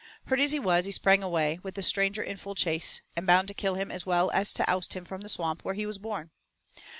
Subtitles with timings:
[0.25, 3.47] Hurt as he was, he sprang away, with the stranger in full chase, and bound
[3.49, 5.99] to kill him as well as to oust him from the Swamp where he was
[5.99, 6.31] born.